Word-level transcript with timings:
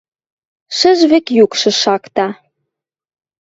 Шӹжвӹк 0.77 1.25
юкшы 1.43 1.69
шакта 1.81 2.27